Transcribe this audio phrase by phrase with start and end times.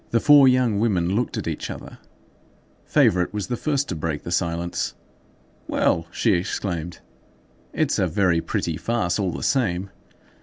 [0.09, 1.99] The four young women looked at each other.
[2.87, 4.95] Favourite was the first to break the silence.
[5.67, 7.01] "Well!" she exclaimed,
[7.71, 9.91] "it's a very pretty farce, all the same."